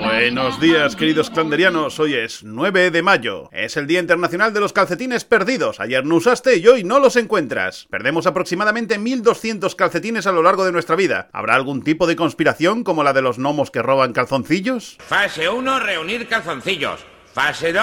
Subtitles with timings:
[0.00, 1.98] Buenos días, queridos clanderianos.
[1.98, 3.48] Hoy es 9 de mayo.
[3.52, 5.80] Es el Día Internacional de los Calcetines Perdidos.
[5.80, 7.86] Ayer no usaste y hoy no los encuentras.
[7.90, 11.28] Perdemos aproximadamente 1200 calcetines a lo largo de nuestra vida.
[11.32, 14.96] ¿Habrá algún tipo de conspiración como la de los gnomos que roban calzoncillos?
[15.00, 17.00] Fase 1, reunir calzoncillos.
[17.32, 17.82] Fase 2,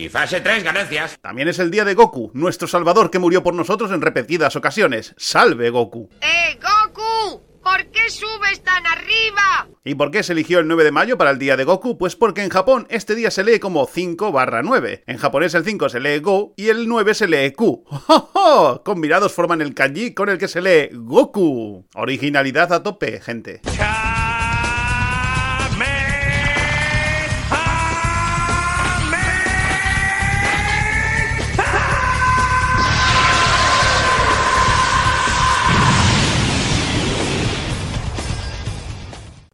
[0.00, 1.18] y fase 3, ganancias.
[1.20, 5.14] También es el día de Goku, nuestro salvador que murió por nosotros en repetidas ocasiones.
[5.18, 6.08] ¡Salve, Goku!
[6.22, 7.42] ¡Eh, Goku!
[7.62, 9.68] ¿Por qué subes tan arriba?
[9.84, 11.98] ¿Y por qué se eligió el 9 de mayo para el día de Goku?
[11.98, 15.04] Pues porque en Japón este día se lee como 5 barra 9.
[15.06, 17.84] En japonés el 5 se lee Go y el 9 se lee Q.
[17.90, 21.86] ¡Jo, Combinados forman el kanji con el que se lee Goku.
[21.94, 23.60] Originalidad a tope, gente.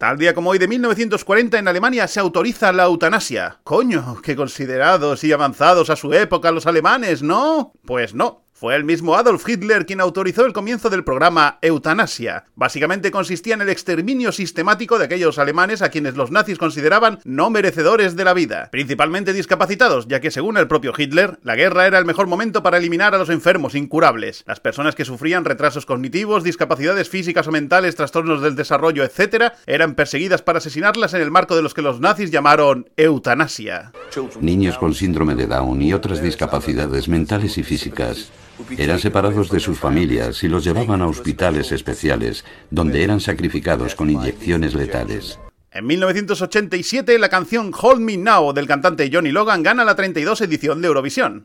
[0.06, 3.58] Tal día como hoy de 1940 en Alemania se autoriza la eutanasia.
[3.64, 7.72] Coño, qué considerados y avanzados a su época los alemanes, ¿no?
[7.84, 8.45] Pues no.
[8.58, 12.46] Fue el mismo Adolf Hitler quien autorizó el comienzo del programa Eutanasia.
[12.54, 17.50] Básicamente consistía en el exterminio sistemático de aquellos alemanes a quienes los nazis consideraban no
[17.50, 21.98] merecedores de la vida, principalmente discapacitados, ya que según el propio Hitler, la guerra era
[21.98, 26.42] el mejor momento para eliminar a los enfermos incurables, las personas que sufrían retrasos cognitivos,
[26.42, 31.56] discapacidades físicas o mentales, trastornos del desarrollo, etc., eran perseguidas para asesinarlas en el marco
[31.56, 33.92] de los que los nazis llamaron eutanasia.
[34.40, 38.30] Niños con síndrome de Down y otras discapacidades mentales y físicas
[38.78, 44.10] eran separados de sus familias y los llevaban a hospitales especiales, donde eran sacrificados con
[44.10, 45.38] inyecciones letales.
[45.70, 50.80] En 1987, la canción Hold Me Now del cantante Johnny Logan gana la 32 edición
[50.80, 51.44] de Eurovisión.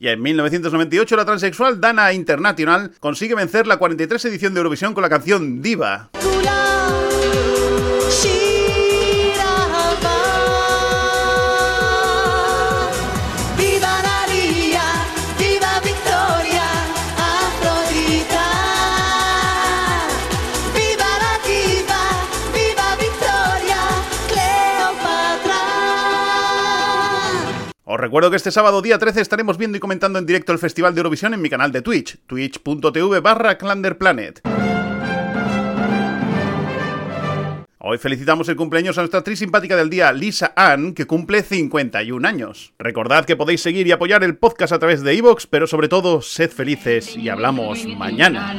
[0.00, 5.02] Y en 1998 la transexual Dana International consigue vencer la 43 edición de Eurovisión con
[5.02, 6.08] la canción Diva.
[28.00, 31.00] Recuerdo que este sábado día 13 estaremos viendo y comentando en directo el Festival de
[31.00, 34.40] Eurovisión en mi canal de Twitch, twitch.tv barra clanderplanet.
[37.76, 42.26] Hoy felicitamos el cumpleaños a nuestra actriz simpática del día, Lisa Ann, que cumple 51
[42.26, 42.72] años.
[42.78, 46.22] Recordad que podéis seguir y apoyar el podcast a través de iVoox, pero sobre todo,
[46.22, 48.54] sed felices y hablamos mañana.